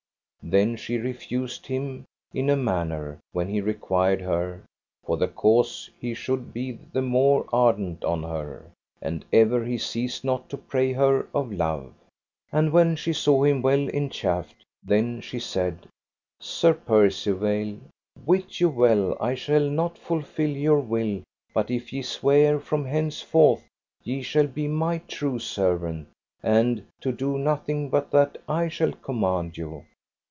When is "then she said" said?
14.83-15.87